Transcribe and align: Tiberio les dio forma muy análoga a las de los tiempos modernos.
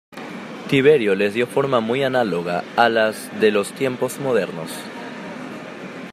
Tiberio 0.67 1.13
les 1.13 1.35
dio 1.35 1.45
forma 1.45 1.79
muy 1.79 2.01
análoga 2.01 2.63
a 2.75 2.89
las 2.89 3.29
de 3.39 3.51
los 3.51 3.71
tiempos 3.73 4.17
modernos. 4.19 4.71